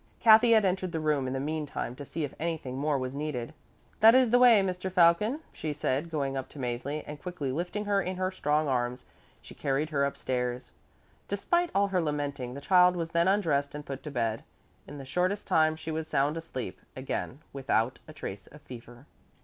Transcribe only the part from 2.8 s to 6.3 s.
was needed. "That is the way, Mr. Falcon," she said,